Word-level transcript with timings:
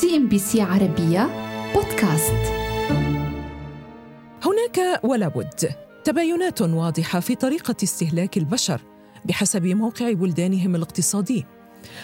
CNBC 0.00 0.62
عربية 0.62 1.28
بودكاست. 1.74 2.52
هناك 4.42 5.04
ولا 5.04 5.28
بد. 5.28 5.70
تباينات 6.04 6.62
واضحة 6.62 7.20
في 7.20 7.34
طريقة 7.34 7.74
استهلاك 7.82 8.36
البشر 8.36 8.80
بحسب 9.24 9.66
موقع 9.66 10.12
بلدانهم 10.12 10.76
الاقتصادي 10.76 11.46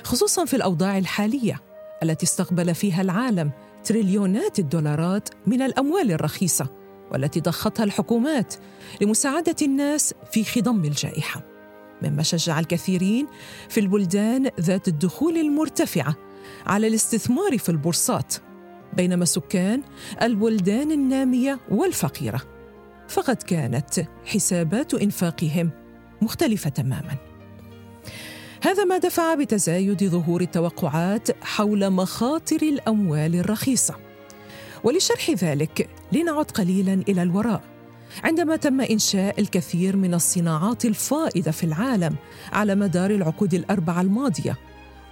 خصوصا 0.05 0.45
في 0.45 0.57
الأوضاع 0.57 0.99
الحالية 0.99 1.61
التي 2.03 2.27
استقبل 2.27 2.75
فيها 2.75 3.03
العالم 3.03 3.51
تريليونات 3.85 4.59
الدولارات 4.59 5.29
من 5.47 5.63
الأموال 5.63 6.13
الرخيصة 6.13 6.67
والتي 7.13 7.41
ضختها 7.41 7.85
الحكومات 7.85 8.55
لمساعدة 9.01 9.57
الناس 9.63 10.15
في 10.33 10.45
خضم 10.45 10.85
الجائحة. 10.85 11.43
مما 12.03 12.23
شجع 12.23 12.61
الكثيرين 12.61 13.27
في 13.69 13.81
البلدان 13.81 14.51
ذات 14.61 14.89
الدخول 14.89 15.39
المرتفعة 15.39 16.28
على 16.67 16.87
الاستثمار 16.87 17.59
في 17.59 17.69
البورصات 17.69 18.35
بينما 18.93 19.25
سكان 19.25 19.83
البلدان 20.23 20.93
النامية 20.93 21.59
والفقيرة. 21.71 22.43
فقد 23.09 23.37
كانت 23.37 24.07
حسابات 24.25 24.95
إنفاقهم 24.95 25.71
مختلفة 26.23 26.71
تماما. 26.71 27.17
هذا 28.63 28.85
ما 28.85 28.99
دفع 28.99 29.35
بتزايد 29.35 30.05
ظهور 30.05 30.41
التوقعات 30.41 31.45
حول 31.45 31.91
مخاطر 31.91 32.63
الأموال 32.63 33.35
الرخيصة. 33.35 33.95
ولشرح 34.85 35.31
ذلك 35.31 35.89
لنعد 36.13 36.51
قليلا 36.51 37.03
إلى 37.09 37.23
الوراء. 37.23 37.63
عندما 38.25 38.57
تم 38.57 38.81
إنشاء 38.81 39.41
الكثير 39.41 39.97
من 39.97 40.15
الصناعات 40.15 40.85
الفائضه 40.85 41.51
في 41.51 41.65
العالم 41.65 42.17
على 42.53 42.75
مدار 42.75 43.11
العقود 43.11 43.55
الأربعة 43.55 44.01
الماضية 44.01 44.57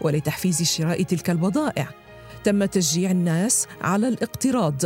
ولتحفيز 0.00 0.62
شراء 0.62 1.02
تلك 1.02 1.30
البضائع. 1.30 1.88
تم 2.44 2.64
تشجيع 2.64 3.10
الناس 3.10 3.66
على 3.80 4.08
الاقتراض. 4.08 4.82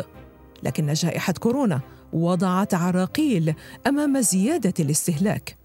لكن 0.62 0.92
جائحة 0.92 1.32
كورونا 1.32 1.80
وضعت 2.12 2.74
عراقيل 2.74 3.54
أمام 3.86 4.20
زيادة 4.20 4.74
الاستهلاك. 4.80 5.56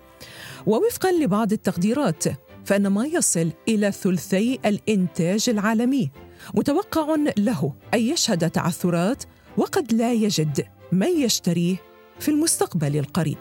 ووفقا 0.66 1.12
لبعض 1.12 1.54
التقديرات 1.54 2.24
فإن 2.66 2.88
ما 2.88 3.06
يصل 3.06 3.52
إلى 3.68 3.92
ثلثي 3.92 4.60
الإنتاج 4.66 5.50
العالمي. 5.50 6.12
متوقع 6.54 7.16
له 7.38 7.74
أن 7.94 8.00
يشهد 8.00 8.50
تعثرات 8.50 9.24
وقد 9.58 9.94
لا 9.94 10.14
يجد 10.14 10.66
من 10.92 11.08
يشتريه 11.08 11.76
في 12.20 12.30
المستقبل 12.30 12.98
القريب. 12.98 13.38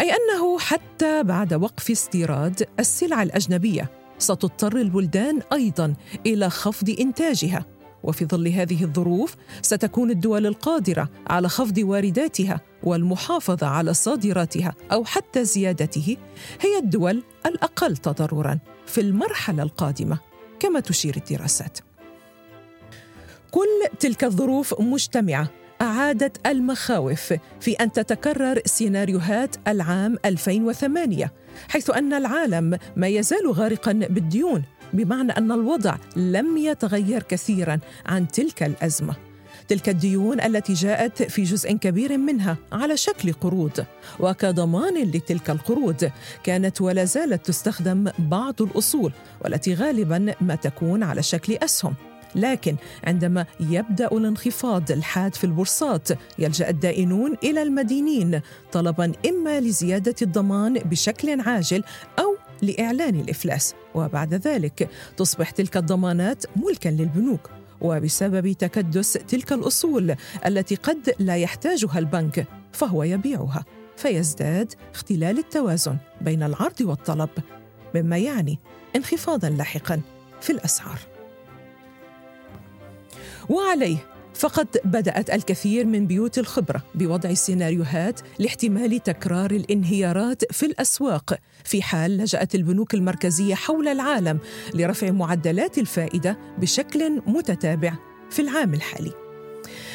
أي 0.00 0.10
أنه 0.10 0.58
حتى 0.58 1.22
بعد 1.22 1.54
وقف 1.54 1.90
استيراد 1.90 2.68
السلع 2.78 3.22
الأجنبية 3.22 3.90
ستضطر 4.18 4.76
البلدان 4.76 5.40
أيضا 5.52 5.94
إلى 6.26 6.50
خفض 6.50 6.96
إنتاجها. 7.00 7.64
وفي 8.02 8.24
ظل 8.24 8.48
هذه 8.48 8.84
الظروف 8.84 9.36
ستكون 9.62 10.10
الدول 10.10 10.46
القادرة 10.46 11.08
على 11.26 11.48
خفض 11.48 11.78
وارداتها 11.78 12.60
والمحافظة 12.82 13.66
على 13.66 13.94
صادراتها 13.94 14.74
أو 14.92 15.04
حتى 15.04 15.44
زيادته 15.44 16.16
هي 16.60 16.78
الدول 16.78 17.22
الأقل 17.46 17.96
تضررا 17.96 18.58
في 18.86 19.00
المرحلة 19.00 19.62
القادمة 19.62 20.18
كما 20.60 20.80
تشير 20.80 21.16
الدراسات. 21.16 21.78
كل 23.50 23.98
تلك 24.00 24.24
الظروف 24.24 24.80
مجتمعة 24.80 25.50
أعادت 25.82 26.46
المخاوف 26.46 27.34
في 27.60 27.72
أن 27.72 27.92
تتكرر 27.92 28.60
سيناريوهات 28.64 29.56
العام 29.68 30.16
2008 30.24 31.32
حيث 31.68 31.90
أن 31.90 32.12
العالم 32.12 32.78
ما 32.96 33.08
يزال 33.08 33.52
غارقا 33.52 33.92
بالديون 33.92 34.62
بمعنى 34.92 35.32
أن 35.32 35.52
الوضع 35.52 35.96
لم 36.16 36.56
يتغير 36.56 37.22
كثيرا 37.22 37.78
عن 38.06 38.28
تلك 38.28 38.62
الأزمة. 38.62 39.16
تلك 39.68 39.88
الديون 39.88 40.40
التي 40.40 40.72
جاءت 40.72 41.22
في 41.22 41.42
جزء 41.42 41.72
كبير 41.72 42.18
منها 42.18 42.56
على 42.72 42.96
شكل 42.96 43.32
قروض 43.32 43.84
وكضمان 44.20 44.94
لتلك 45.02 45.50
القروض 45.50 46.10
كانت 46.44 46.80
ولا 46.80 47.04
زالت 47.04 47.46
تستخدم 47.46 48.10
بعض 48.18 48.62
الأصول 48.62 49.12
والتي 49.44 49.74
غالبا 49.74 50.34
ما 50.40 50.54
تكون 50.54 51.02
على 51.02 51.22
شكل 51.22 51.52
أسهم. 51.62 51.94
لكن 52.34 52.76
عندما 53.04 53.46
يبدأ 53.60 54.06
الانخفاض 54.06 54.90
الحاد 54.90 55.34
في 55.34 55.44
البورصات 55.44 56.08
يلجأ 56.38 56.68
الدائنون 56.68 57.34
إلى 57.44 57.62
المدينين 57.62 58.40
طلبا 58.72 59.12
إما 59.28 59.60
لزيادة 59.60 60.14
الضمان 60.22 60.74
بشكل 60.74 61.40
عاجل 61.40 61.84
أو 62.18 62.36
لإعلان 62.62 63.20
الإفلاس. 63.20 63.74
وبعد 63.94 64.34
ذلك 64.34 64.88
تصبح 65.16 65.50
تلك 65.50 65.76
الضمانات 65.76 66.44
ملكا 66.56 66.88
للبنوك. 66.88 67.50
وبسبب 67.80 68.52
تكدس 68.52 69.12
تلك 69.12 69.52
الأصول 69.52 70.14
التي 70.46 70.74
قد 70.74 71.14
لا 71.18 71.36
يحتاجها 71.36 71.98
البنك 71.98 72.46
فهو 72.72 73.02
يبيعها. 73.02 73.64
فيزداد 73.96 74.72
اختلال 74.94 75.38
التوازن 75.38 75.96
بين 76.20 76.42
العرض 76.42 76.80
والطلب 76.80 77.30
مما 77.94 78.18
يعني 78.18 78.58
انخفاضا 78.96 79.48
لاحقا 79.48 80.00
في 80.40 80.50
الأسعار. 80.50 80.98
وعليه. 83.48 83.96
فقد 84.34 84.66
بدأت 84.84 85.30
الكثير 85.30 85.86
من 85.86 86.06
بيوت 86.06 86.38
الخبرة 86.38 86.82
بوضع 86.94 87.34
سيناريوهات 87.34 88.20
لاحتمال 88.38 89.02
تكرار 89.02 89.50
الانهيارات 89.50 90.52
في 90.52 90.66
الأسواق. 90.66 91.38
في 91.64 91.82
حال 91.82 92.16
لجأت 92.16 92.54
البنوك 92.54 92.94
المركزية 92.94 93.54
حول 93.54 93.88
العالم 93.88 94.38
لرفع 94.74 95.10
معدلات 95.10 95.78
الفائدة 95.78 96.38
بشكل 96.58 97.22
متتابع 97.26 97.94
في 98.30 98.42
العام 98.42 98.74
الحالي. 98.74 99.12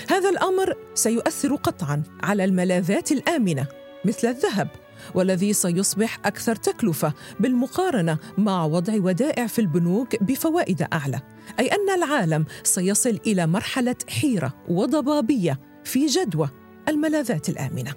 هذا 0.09 0.29
الأمر 0.29 0.77
سيؤثر 0.95 1.55
قطعا 1.55 2.03
على 2.23 2.45
الملاذات 2.45 3.11
الآمنة 3.11 3.67
مثل 4.05 4.27
الذهب. 4.27 4.67
والذي 5.15 5.53
سيصبح 5.53 6.19
أكثر 6.25 6.55
تكلفة 6.55 7.13
بالمقارنة 7.39 8.17
مع 8.37 8.65
وضع 8.65 8.93
ودائع 8.95 9.47
في 9.47 9.59
البنوك 9.59 10.23
بفوائد 10.23 10.81
أعلى. 10.93 11.21
أي 11.59 11.67
أن 11.67 12.03
العالم 12.03 12.45
سيصل 12.63 13.19
إلى 13.27 13.47
مرحلة 13.47 13.95
حيرة 14.09 14.53
وضبابية 14.69 15.59
في 15.83 16.05
جدوى 16.05 16.49
الملاذات 16.87 17.49
الآمنة. 17.49 17.93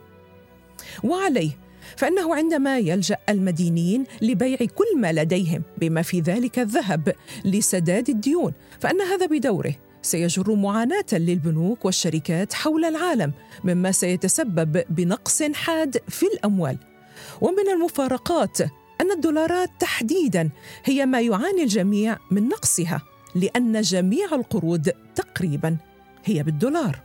وعليه 1.04 1.66
فإنه 1.96 2.34
عندما 2.34 2.78
يلجأ 2.78 3.16
المدينين 3.28 4.04
لبيع 4.22 4.56
كل 4.56 5.00
ما 5.00 5.12
لديهم 5.12 5.62
بما 5.78 6.02
في 6.02 6.20
ذلك 6.20 6.58
الذهب 6.58 7.14
لسداد 7.44 8.08
الديون 8.08 8.52
فإن 8.80 9.00
هذا 9.00 9.26
بدوره 9.26 9.74
سيجر 10.02 10.54
معاناة 10.54 11.04
للبنوك 11.12 11.84
والشركات 11.84 12.52
حول 12.52 12.84
العالم 12.84 13.32
مما 13.64 13.92
سيتسبب 13.92 14.82
بنقص 14.90 15.42
حاد 15.42 15.96
في 16.08 16.26
الأموال. 16.26 16.78
ومن 17.41 17.69
المفارقات 17.69 18.60
أن 19.00 19.10
الدولارات 19.12 19.71
تحديدا 19.81 20.50
هي 20.84 21.06
ما 21.06 21.21
يعاني 21.21 21.62
الجميع 21.62 22.19
من 22.31 22.49
نقصها 22.49 23.03
لأن 23.34 23.81
جميع 23.81 24.34
القروض 24.34 24.88
تقريبا 25.15 25.77
هي 26.25 26.43
بالدولار. 26.43 27.00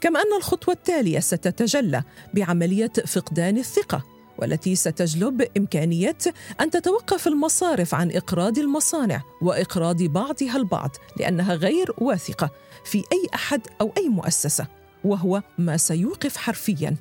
كما 0.00 0.20
أن 0.20 0.36
الخطوة 0.36 0.74
التالية 0.74 1.20
ستتجلى 1.20 2.02
بعملية 2.34 2.92
فقدان 3.06 3.58
الثقة 3.58 4.04
والتي 4.38 4.74
ستجلب 4.74 5.46
إمكانية 5.56 6.16
أن 6.60 6.70
تتوقف 6.70 7.28
المصارف 7.28 7.94
عن 7.94 8.10
إقراض 8.10 8.58
المصانع 8.58 9.22
وإقراض 9.42 10.02
بعضها 10.02 10.56
البعض 10.56 10.90
لأنها 11.16 11.54
غير 11.54 11.92
واثقة 11.98 12.50
في 12.84 12.98
أي 12.98 13.28
أحد 13.34 13.60
أو 13.80 13.92
أي 13.96 14.08
مؤسسة 14.08 14.66
وهو 15.04 15.42
ما 15.58 15.76
سيوقف 15.76 16.36
حرفيا 16.36 16.96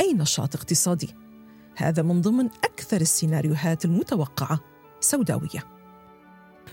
أي 0.00 0.12
نشاط 0.12 0.56
اقتصادي. 0.56 1.14
هذا 1.76 2.02
من 2.02 2.20
ضمن 2.20 2.48
أكثر 2.64 3.00
السيناريوهات 3.00 3.84
المتوقعة 3.84 4.60
سوداوية. 5.00 5.64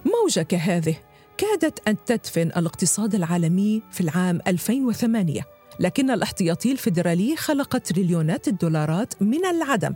موجة 0.06 0.42
كهذه 0.42 0.96
كادت 1.38 1.88
أن 1.88 1.98
تدفن 2.06 2.48
الاقتصاد 2.58 3.16
العالمي 3.16 3.82
في 3.92 4.02
العام 4.02 4.40
2008 4.48 5.42
لكن 5.80 6.12
الاحتياطي 6.12 6.72
الفيدرالي 6.72 7.36
خلق 7.36 7.78
تريليونات 7.78 8.48
الدولارات 8.48 9.22
من 9.22 9.46
العدم 9.46 9.94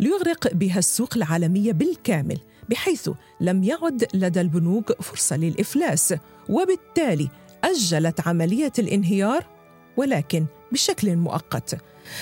ليغرق 0.00 0.52
بها 0.54 0.78
السوق 0.78 1.16
العالمية 1.16 1.72
بالكامل 1.72 2.38
بحيث 2.68 3.10
لم 3.40 3.64
يعد 3.64 4.06
لدى 4.14 4.40
البنوك 4.40 5.02
فرصة 5.02 5.36
للإفلاس 5.36 6.14
وبالتالي 6.48 7.28
أجلت 7.64 8.28
عملية 8.28 8.72
الانهيار 8.78 9.46
ولكن 9.96 10.46
بشكل 10.72 11.16
مؤقت. 11.16 11.78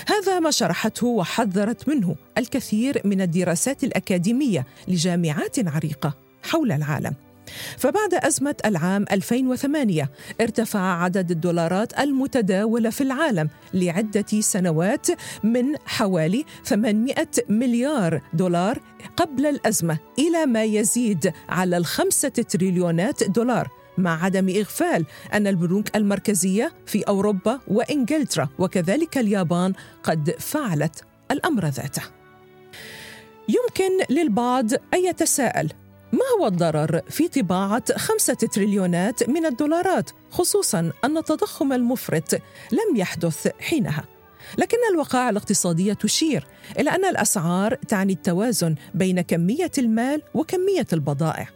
هذا 0.07 0.41
ما 0.41 0.51
شرحته 0.51 1.07
وحذرت 1.07 1.89
منه 1.89 2.17
الكثير 2.39 3.01
من 3.05 3.21
الدراسات 3.21 3.85
الأكاديمية 3.85 4.67
لجامعات 4.89 5.69
عريقة 5.69 6.15
حول 6.43 6.73
العالم. 6.73 7.15
فبعد 7.79 8.15
أزمة 8.15 8.55
العام 8.65 9.05
2008 9.13 10.11
ارتفع 10.41 10.81
عدد 10.81 11.31
الدولارات 11.31 11.99
المتداولة 11.99 12.91
في 12.91 13.01
العالم 13.01 13.49
لعدة 13.75 14.41
سنوات 14.41 15.07
من 15.45 15.65
حوالي 15.87 16.45
800 16.65 17.17
مليار 17.49 18.21
دولار 18.33 18.81
قبل 19.17 19.47
الأزمة 19.47 19.99
إلى 20.19 20.47
ما 20.47 20.65
يزيد 20.65 21.33
على 21.49 21.77
الخمسة 21.77 22.29
تريليونات 22.29 23.25
دولار. 23.25 23.76
مع 23.99 24.25
عدم 24.25 24.49
إغفال 24.49 25.07
أن 25.33 25.47
البنوك 25.47 25.97
المركزية 25.97 26.73
في 26.87 27.03
أوروبا 27.03 27.61
وإنجلترا 27.69 28.49
وكذلك 28.59 29.19
اليابان 29.19 29.73
قد 30.03 30.35
فعلت 30.39 31.05
الأمر 31.31 31.65
ذاته. 31.67 32.03
يمكن 33.49 34.15
للبعض 34.15 34.73
أن 34.95 35.05
يتساءل 35.05 35.73
ما 36.13 36.25
هو 36.41 36.47
الضرر 36.47 37.01
في 37.11 37.29
طباعة 37.29 37.85
خمسة 37.97 38.35
تريليونات 38.35 39.29
من 39.29 39.47
الدولارات 39.47 40.11
خصوصا 40.31 40.93
أن 41.05 41.17
التضخم 41.17 41.73
المفرط 41.73 42.35
لم 42.73 42.97
يحدث 42.97 43.49
حينها؟ 43.61 44.05
لكن 44.59 44.77
الوقائع 44.93 45.31
الاقتصادية 45.31 45.93
تشير 45.93 46.47
إلى 46.79 46.91
أن 46.91 47.05
الأسعار 47.05 47.75
تعني 47.75 48.13
التوازن 48.13 48.75
بين 48.95 49.21
كمية 49.21 49.71
المال 49.79 50.23
وكمية 50.35 50.87
البضائع. 50.93 51.56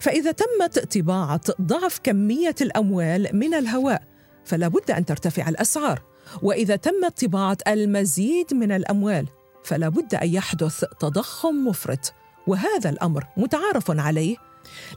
فإذا 0.00 0.32
تمت 0.32 0.98
طباعة 0.98 1.40
ضعف 1.62 2.00
كمية 2.02 2.54
الأموال 2.60 3.28
من 3.32 3.54
الهواء 3.54 4.02
فلا 4.44 4.68
بد 4.68 4.90
أن 4.90 5.04
ترتفع 5.04 5.48
الأسعار. 5.48 6.02
وإذا 6.42 6.76
تمت 6.76 7.24
طباعة 7.24 7.58
المزيد 7.68 8.54
من 8.54 8.72
الأموال 8.72 9.26
فلا 9.64 9.88
بد 9.88 10.14
أن 10.14 10.28
يحدث 10.28 10.84
تضخم 11.00 11.54
مفرط. 11.54 12.12
وهذا 12.46 12.90
الأمر 12.90 13.26
متعارف 13.36 13.90
عليه 13.90 14.36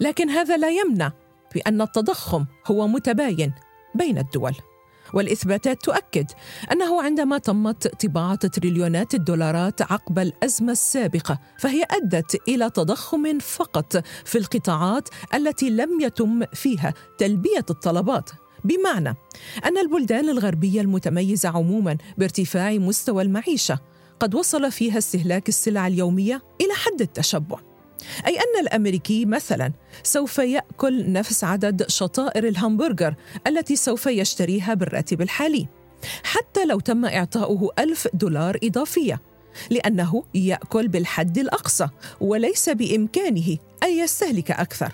لكن 0.01 0.29
هذا 0.29 0.57
لا 0.57 0.69
يمنع 0.69 1.11
بأن 1.55 1.81
التضخم 1.81 2.45
هو 2.67 2.87
متباين 2.87 3.53
بين 3.95 4.17
الدول. 4.17 4.55
والإثباتات 5.13 5.83
تؤكد 5.83 6.25
أنه 6.71 7.03
عندما 7.03 7.37
تمت 7.37 8.05
طباعة 8.05 8.35
تريليونات 8.35 9.13
الدولارات 9.13 9.81
عقب 9.81 10.19
الأزمة 10.19 10.71
السابقة 10.71 11.39
فهي 11.59 11.83
أدت 11.91 12.47
إلى 12.47 12.69
تضخم 12.69 13.39
فقط 13.39 14.03
في 14.25 14.37
القطاعات 14.37 15.09
التي 15.33 15.69
لم 15.69 16.01
يتم 16.01 16.45
فيها 16.53 16.93
تلبية 17.17 17.65
الطلبات. 17.69 18.29
بمعنى 18.63 19.15
أن 19.65 19.77
البلدان 19.77 20.29
الغربية 20.29 20.81
المتميزة 20.81 21.49
عموما 21.49 21.97
بارتفاع 22.17 22.71
مستوى 22.71 23.23
المعيشة 23.23 23.79
قد 24.19 24.35
وصل 24.35 24.71
فيها 24.71 24.97
استهلاك 24.97 25.49
السلع 25.49 25.87
اليومية 25.87 26.41
إلى 26.61 26.73
حد 26.73 27.01
التشبع. 27.01 27.72
أي 28.27 28.37
أن 28.37 28.61
الأمريكي 28.61 29.25
مثلا 29.25 29.71
سوف 30.03 30.37
يأكل 30.37 31.11
نفس 31.11 31.43
عدد 31.43 31.89
شطائر 31.89 32.47
الهمبرجر 32.47 33.15
التي 33.47 33.75
سوف 33.75 34.05
يشتريها 34.05 34.73
بالراتب 34.73 35.21
الحالي 35.21 35.67
حتى 36.23 36.65
لو 36.65 36.79
تم 36.79 37.05
إعطاؤه 37.05 37.69
ألف 37.79 38.07
دولار 38.13 38.57
إضافية 38.63 39.21
لأنه 39.69 40.23
يأكل 40.33 40.87
بالحد 40.87 41.37
الأقصى 41.37 41.87
وليس 42.21 42.69
بإمكانه 42.69 43.57
أن 43.83 43.91
يستهلك 43.91 44.51
أكثر. 44.51 44.91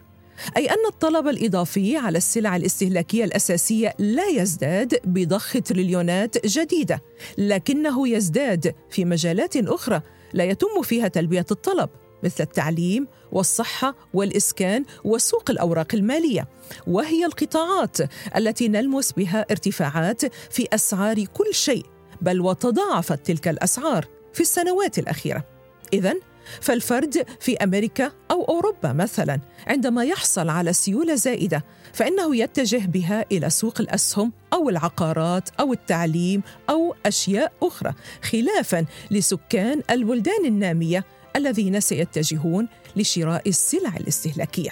أي 0.57 0.69
أن 0.69 0.85
الطلب 0.87 1.27
الإضافي 1.27 1.97
على 1.97 2.17
السلع 2.17 2.55
الاستهلاكية 2.55 3.23
الأساسية 3.23 3.93
لا 3.99 4.27
يزداد 4.27 4.99
بضخ 5.03 5.53
تريليونات 5.65 6.45
جديدة، 6.45 7.01
لكنه 7.37 8.07
يزداد 8.07 8.75
في 8.89 9.05
مجالات 9.05 9.57
أخرى 9.57 10.01
لا 10.33 10.43
يتم 10.43 10.81
فيها 10.83 11.07
تلبية 11.07 11.45
الطلب. 11.51 11.89
مثل 12.23 12.43
التعليم 12.43 13.07
والصحة 13.31 13.95
والإسكان 14.13 14.85
وسوق 15.03 15.51
الأوراق 15.51 15.87
المالية، 15.93 16.47
وهي 16.87 17.25
القطاعات 17.25 17.97
التي 18.35 18.67
نلمس 18.67 19.11
بها 19.11 19.45
ارتفاعات 19.51 20.35
في 20.53 20.67
أسعار 20.73 21.23
كل 21.23 21.53
شيء، 21.53 21.85
بل 22.21 22.41
وتضاعفت 22.41 23.25
تلك 23.25 23.47
الأسعار 23.47 24.05
في 24.33 24.41
السنوات 24.41 24.99
الأخيرة. 24.99 25.45
إذا 25.93 26.13
فالفرد 26.61 27.25
في 27.39 27.57
أمريكا 27.57 28.11
أو 28.31 28.43
أوروبا 28.43 28.93
مثلا 28.93 29.39
عندما 29.67 30.03
يحصل 30.03 30.49
على 30.49 30.73
سيولة 30.73 31.15
زائدة 31.15 31.65
فإنه 31.93 32.35
يتجه 32.35 32.85
بها 32.85 33.25
إلى 33.31 33.49
سوق 33.49 33.81
الأسهم 33.81 34.33
أو 34.53 34.69
العقارات 34.69 35.49
أو 35.59 35.73
التعليم 35.73 36.41
أو 36.69 36.95
أشياء 37.05 37.53
أخرى 37.63 37.93
خلافا 38.23 38.85
لسكان 39.11 39.81
البلدان 39.89 40.45
النامية 40.45 41.05
الذين 41.35 41.79
سيتجهون 41.79 42.67
لشراء 42.95 43.49
السلع 43.49 43.97
الاستهلاكية. 43.97 44.71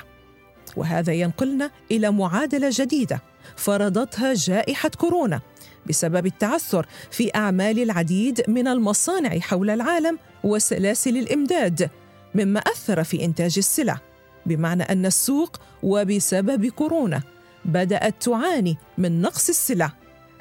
وهذا 0.76 1.14
ينقلنا 1.14 1.72
إلى 1.92 2.12
معادلة 2.12 2.70
جديدة 2.72 3.22
فرضتها 3.56 4.34
جائحة 4.34 4.90
كورونا 4.90 5.42
بسبب 5.86 6.26
التعثر 6.26 6.86
في 7.12 7.36
أعمال 7.36 7.80
العديد 7.80 8.44
من 8.48 8.68
المصانع 8.68 9.40
حول 9.40 9.70
العالم 9.70 10.20
وسلاسل 10.44 11.18
الإمداد 11.18 11.90
مما 12.36 12.60
أثر 12.60 13.04
في 13.04 13.26
إنتاج 13.26 13.54
السلع. 13.58 14.00
بمعنى 14.46 14.84
أن 14.84 15.06
السوق 15.06 15.58
وبسبب 15.84 16.66
كورونا 16.66 17.22
بدأت 17.66 18.24
تعاني 18.24 18.78
من 18.98 19.22
نقص 19.22 19.50
السلع 19.50 19.92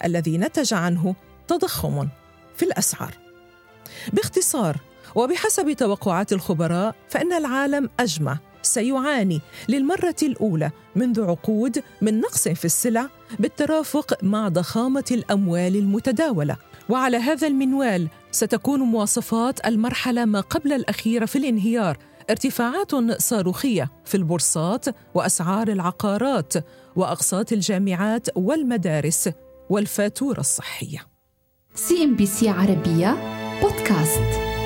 الذي 0.05 0.39
نتج 0.39 0.75
عنه 0.75 1.15
تضخم 1.49 2.09
في 2.57 2.63
الأسعار. 2.63 3.15
باختصار 4.13 4.77
وبحسب 5.17 5.73
توقعات 5.73 6.33
الخبراء 6.33 6.95
فإن 7.09 7.33
العالم 7.33 7.91
أجمع 8.01 8.39
سيعاني 8.63 9.41
للمرة 9.69 10.17
الأولى 10.23 10.71
منذ 10.97 11.25
عقود 11.25 11.83
من 12.03 12.21
نقص 12.21 12.49
في 12.49 12.65
السلع 12.65 13.09
بالترافق 13.39 14.25
مع 14.25 14.49
ضخامة 14.49 15.05
الأموال 15.11 15.77
المتداولة. 15.77 16.57
وعلى 16.89 17.17
هذا 17.17 17.47
المنوال 17.47 18.09
ستكون 18.31 18.81
مواصفات 18.81 19.67
المرحلة 19.67 20.25
ما 20.25 20.41
قبل 20.41 20.73
الاخيره 20.73 21.27
في 21.27 21.39
الانهيار 21.39 21.99
ارتفاعات 22.31 22.95
صاروخية 23.23 23.91
في 24.05 24.17
البورصات 24.17 24.85
وأسعار 25.15 25.69
العقارات 25.69 26.53
وأقساط 26.97 27.53
الجامعات 27.53 28.27
والمدارس 28.37 29.31
والفاتورة 29.71 30.41
الصحية. 30.41 31.07
CNBC 31.75 32.49
عربية 32.49 33.17
بودكاست. 33.63 34.57